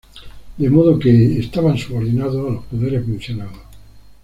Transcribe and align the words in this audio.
De 0.57 0.67
modo 0.67 0.97
que, 0.97 1.37
estaban 1.37 1.77
subordinados 1.77 2.35
a 2.47 2.53
los 2.53 2.65
poderes 2.65 3.07
mencionados. 3.07 3.59